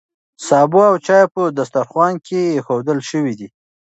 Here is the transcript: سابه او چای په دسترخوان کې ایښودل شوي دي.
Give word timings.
سابه 0.47 0.81
او 0.89 0.95
چای 1.05 1.25
په 1.33 1.41
دسترخوان 1.57 2.13
کې 2.25 2.39
ایښودل 2.55 2.99
شوي 3.09 3.33
دي. 3.39 3.47